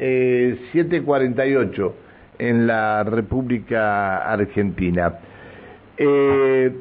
[0.00, 1.92] eh, 7.48
[2.38, 5.18] en la República Argentina.
[5.96, 6.72] Eh,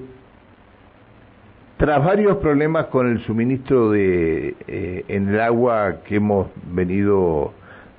[1.77, 7.53] tras varios problemas con el suministro de eh, en el agua que hemos venido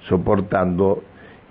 [0.08, 1.02] soportando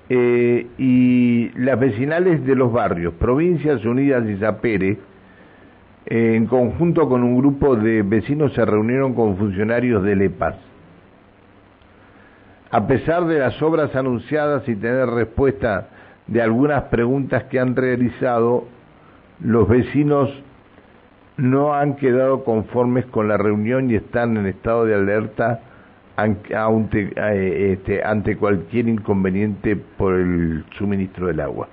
[0.10, 4.98] eh, y las vecinales de los barrios, Provincias Unidas y Zapere,
[6.06, 10.69] eh, en conjunto con un grupo de vecinos se reunieron con funcionarios del EPAS.
[12.72, 15.88] A pesar de las obras anunciadas y tener respuesta
[16.28, 18.66] de algunas preguntas que han realizado,
[19.40, 20.30] los vecinos
[21.38, 25.62] no han quedado conformes con la reunión y están en estado de alerta
[26.16, 31.70] ante, eh, este, ante cualquier inconveniente por el suministro del agua.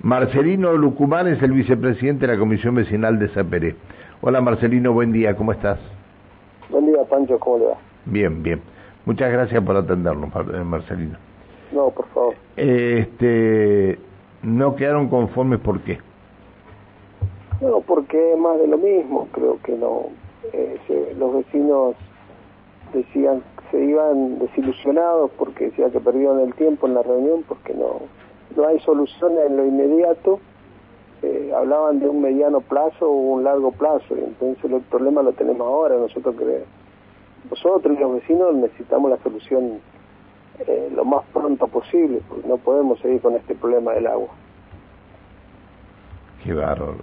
[0.00, 3.76] Marcelino Lucumán es el vicepresidente de la Comisión Vecinal de Zaperé.
[4.20, 5.78] Hola Marcelino, buen día, ¿cómo estás?
[6.70, 7.76] Buen día Pancho, ¿cómo le va?
[8.06, 8.71] Bien, bien.
[9.04, 11.18] Muchas gracias por atendernos, eh, Marcelino.
[11.72, 12.34] No, por favor.
[12.56, 13.98] Este,
[14.42, 15.98] ¿No quedaron conformes por qué?
[17.60, 20.06] No, porque es más de lo mismo, creo que no.
[20.52, 21.94] Eh, los vecinos
[22.92, 28.00] decían se iban desilusionados porque decía que perdieron el tiempo en la reunión porque no
[28.54, 30.40] no hay solución en lo inmediato
[31.22, 35.32] eh, hablaban de un mediano plazo o un largo plazo y entonces el problema lo
[35.32, 36.64] tenemos ahora nosotros que
[37.50, 39.80] nosotros y los vecinos necesitamos la solución
[40.66, 44.28] eh, lo más pronto posible porque no podemos seguir con este problema del agua.
[46.44, 46.96] Qué bárbaro.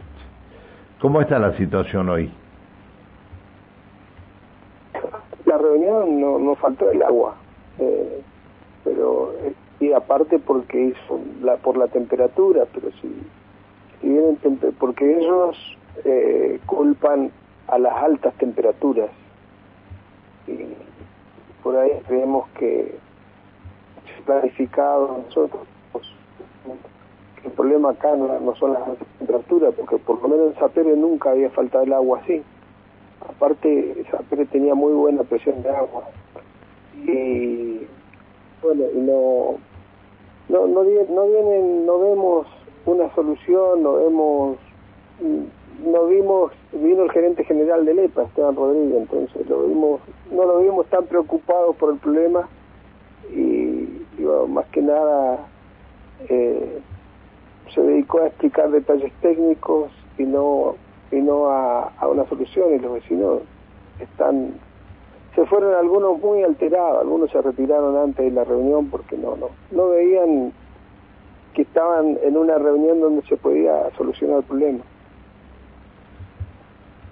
[1.02, 2.32] Cómo está la situación hoy
[5.50, 7.36] la reunión no, no faltó el agua,
[7.80, 8.22] eh,
[8.84, 13.12] pero eh, y aparte porque hizo la, por la temperatura, pero si,
[14.00, 14.38] si vienen
[14.78, 15.58] porque ellos
[16.06, 17.32] eh, culpan
[17.68, 19.10] a las altas temperaturas
[20.50, 20.76] y
[21.64, 22.98] por ahí creemos que
[24.30, 25.62] planificado nosotros
[27.44, 28.84] el problema acá no, son las
[29.18, 32.44] temperaturas porque por lo menos en Zapere nunca había faltado el agua así.
[33.28, 36.04] Aparte Zapere tenía muy buena presión de agua.
[37.06, 37.88] Y
[38.62, 39.58] bueno no
[40.50, 42.48] no no, no vienen no vemos
[42.86, 44.58] una solución no vemos
[45.86, 50.02] no vimos vino el gerente general del EPA Esteban Rodríguez entonces lo vimos
[50.32, 52.48] no lo vimos tan preocupado por el problema
[53.34, 53.70] y
[54.48, 55.48] más que nada
[56.28, 56.80] eh,
[57.74, 60.76] se dedicó a explicar detalles técnicos y no
[61.12, 63.42] y no a, una solución y los vecinos
[64.00, 64.54] están
[65.36, 69.50] se fueron algunos muy alterados algunos se retiraron antes de la reunión porque no no
[69.72, 70.52] no veían
[71.54, 74.84] que estaban en una reunión donde se podía solucionar el problema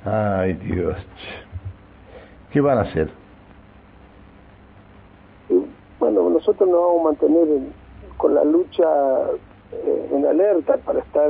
[0.08, 0.96] ay Dios
[2.52, 3.10] qué van a hacer
[6.00, 7.48] bueno nosotros nos vamos a mantener
[8.18, 8.86] con la lucha
[9.72, 11.30] eh, en alerta para estar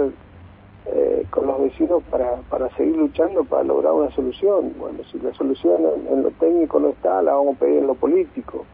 [0.90, 4.74] eh, con los vecinos para, para seguir luchando para lograr una solución.
[4.78, 7.96] Bueno, si la solución en, lo técnico no está, la vamos a pedir en lo
[7.96, 8.66] político,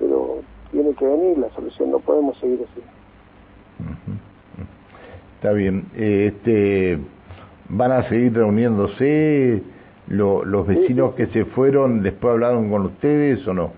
[0.00, 0.38] pero
[0.72, 2.82] tiene que venir la solución, no podemos seguir así.
[5.36, 5.84] Está bien.
[5.94, 6.98] Este,
[7.76, 9.60] ¿Van a seguir reuniéndose?
[10.06, 13.72] ¿Los vecinos que se fueron después hablaron con ustedes o no?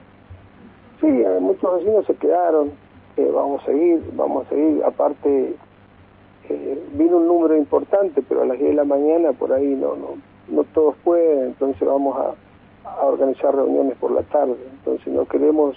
[1.01, 1.07] Sí,
[1.41, 2.73] muchos vecinos se quedaron.
[3.17, 4.85] Eh, vamos a seguir, vamos a seguir.
[4.85, 5.55] Aparte,
[6.51, 9.97] eh, vino un número importante, pero a las 10 de la mañana por ahí no,
[9.97, 10.09] no,
[10.49, 12.35] no todos pueden, entonces vamos a,
[13.03, 14.57] organizar reuniones por la tarde.
[14.79, 15.75] Entonces no queremos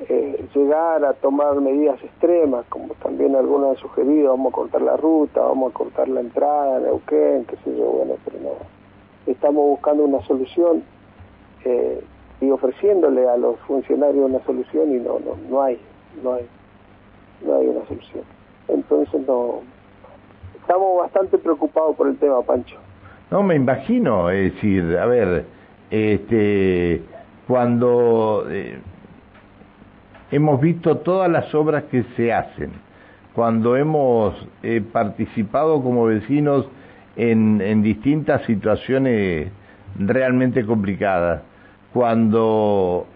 [0.00, 4.96] eh, llegar a tomar medidas extremas, como también algunos han sugerido, vamos a cortar la
[4.96, 8.50] ruta, vamos a cortar la entrada Neuquén, qué sé yo, bueno, pero no.
[9.30, 10.82] Estamos buscando una solución
[11.64, 12.02] eh,
[12.40, 15.80] y ofreciéndole a los funcionarios una solución y no, no, no hay,
[16.22, 16.46] no hay,
[17.44, 18.24] no hay una solución.
[18.68, 19.62] Entonces no
[20.60, 22.76] estamos bastante preocupados por el tema, Pancho.
[23.30, 25.44] No, me imagino, es decir, a ver,
[25.90, 27.02] este,
[27.46, 28.78] cuando eh,
[30.30, 32.70] hemos visto todas las obras que se hacen,
[33.32, 36.66] cuando hemos eh, participado como vecinos
[37.16, 39.50] en, distintas situaciones
[39.98, 41.42] realmente complicadas,
[41.92, 43.06] cuando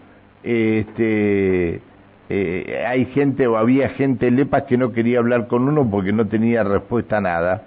[0.43, 1.81] este
[2.29, 6.27] eh, hay gente o había gente lepas que no quería hablar con uno porque no
[6.27, 7.63] tenía respuesta a nada.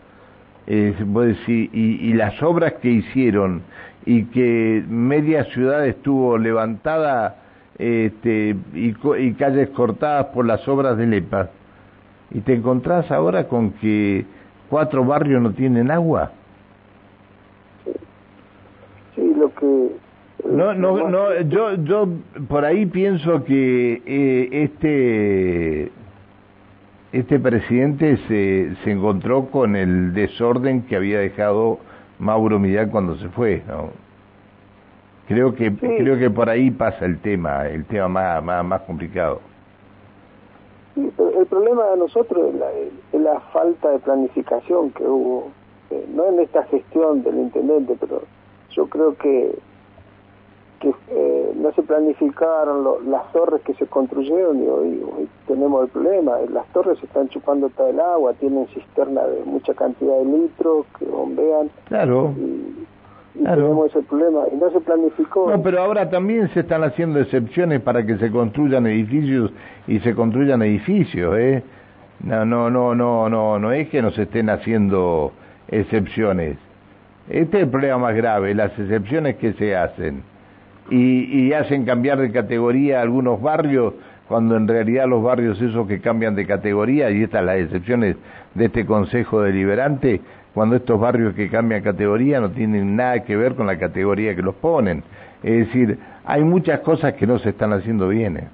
[0.66, 3.64] Eh, decir, y, las obras que hicieron
[4.06, 7.43] y que media ciudad estuvo levantada
[7.78, 11.50] este, y, y calles cortadas por las obras de LEPA.
[12.32, 14.26] Y te encontrás ahora con que
[14.70, 16.32] cuatro barrios no tienen agua.
[19.16, 19.92] Sí, lo que
[20.50, 22.08] No, no, no, yo, yo
[22.48, 25.92] por ahí pienso que eh, este
[27.12, 31.78] este presidente se, se encontró con el desorden que había dejado
[32.18, 33.92] Mauro Millán cuando se fue, ¿no?
[35.34, 39.42] Creo que creo que por ahí pasa el tema, el tema más más, más complicado.
[40.96, 45.50] el problema de nosotros es la, es la falta de planificación que hubo,
[45.90, 48.22] eh, no en esta gestión del intendente, pero
[48.70, 49.56] yo creo que
[50.80, 56.34] que eh, no se planificaron las torres que se construyeron y hoy, tenemos el problema.
[56.52, 60.86] Las torres se están chupando todo el agua, tienen cisterna de mucha cantidad de litros
[61.00, 61.72] que bombean.
[61.86, 62.34] Claro.
[62.38, 62.83] Y,
[63.34, 65.50] tenemos ese problema y no se planificó.
[65.50, 69.52] No, pero ahora también se están haciendo excepciones para que se construyan edificios
[69.88, 71.64] y se construyan edificios, ¿eh?
[72.24, 75.34] No, no, no, no, no, no es que nos estén haciendo
[75.68, 76.58] excepciones.
[77.30, 80.24] Este es el problema más grave, las excepciones que se hacen
[80.90, 83.94] y, y hacen cambiar de categoría algunos barrios
[84.28, 88.16] cuando en realidad los barrios esos que cambian de categoría, y estas las excepciones
[88.56, 90.22] de este Consejo Deliberante,
[90.54, 94.42] cuando estos barrios que cambian categoría no tienen nada que ver con la categoría que
[94.42, 95.04] los ponen.
[95.42, 98.38] Es decir, hay muchas cosas que no se están haciendo bien.
[98.38, 98.48] ¿eh?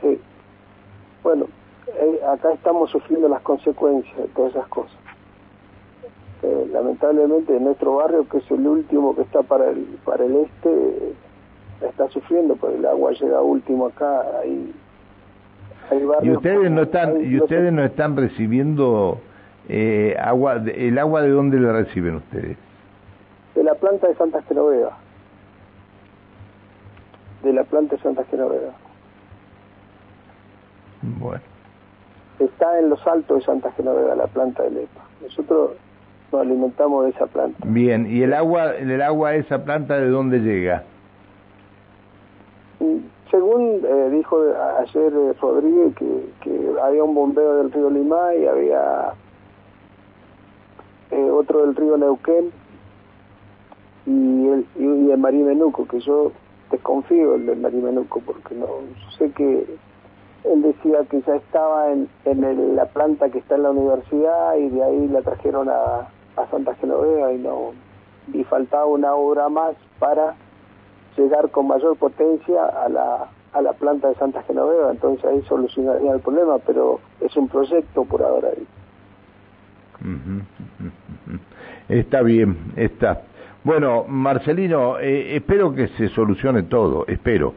[0.00, 0.20] Sí.
[1.22, 1.46] Bueno,
[1.88, 4.96] eh, acá estamos sufriendo las consecuencias de todas esas cosas.
[6.42, 11.14] Eh, lamentablemente nuestro barrio, que es el último que está para el, para el este,
[11.86, 14.22] está sufriendo, porque el agua llega último acá.
[14.42, 14.74] Hay,
[16.22, 19.20] y ustedes no están, y ustedes no están recibiendo
[19.68, 22.56] eh, agua, ¿el agua de dónde la reciben ustedes?
[23.54, 24.96] De la planta de Santa Genoveva.
[27.42, 28.72] De la planta de Santa Genoveva.
[31.02, 31.42] Bueno.
[32.38, 35.00] Está en los altos de Santa Genoveva, la planta de Lepa.
[35.22, 35.72] Nosotros
[36.32, 37.58] alimentamos de esa planta.
[37.64, 40.82] Bien, ¿y el agua, el agua de esa planta de dónde llega?
[43.30, 44.40] Según eh, dijo
[44.80, 49.12] ayer eh, Rodríguez que, que había un bombeo del río Limay, había
[51.14, 52.50] eh, otro del río Neuquén
[54.06, 56.32] y el, y el Marimenuco, que yo
[56.70, 58.66] desconfío el del Marimenuco porque no
[59.18, 59.66] sé que
[60.44, 64.68] él decía que ya estaba en, en la planta que está en la universidad y
[64.68, 67.72] de ahí la trajeron a, a Santa Genoveva y no
[68.32, 70.34] y faltaba una obra más para
[71.16, 76.12] llegar con mayor potencia a la a la planta de Santa Genoveva, entonces ahí solucionaría
[76.12, 78.48] el problema, pero es un proyecto por ahora.
[78.48, 78.66] Ahí.
[81.88, 83.22] Está bien, está.
[83.62, 87.54] Bueno, Marcelino, eh, espero que se solucione todo, espero.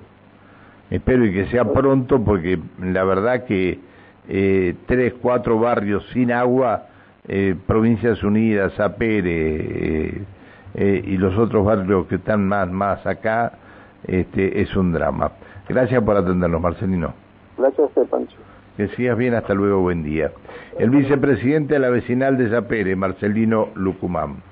[0.90, 3.80] Espero y que sea pronto porque la verdad que
[4.30, 6.88] eh, tres, cuatro barrios sin agua
[7.28, 10.24] eh, Provincias Unidas, Apere eh,
[10.76, 13.52] eh, y los otros barrios que están más, más acá,
[14.06, 15.32] este, es un drama.
[15.68, 17.14] Gracias por atendernos, Marcelino.
[17.58, 18.38] Gracias Pancho.
[18.78, 20.32] Que sigas bien, hasta luego, buen día.
[20.78, 24.44] El vicepresidente de la vecinal de Zapere, Marcelino Lucumán.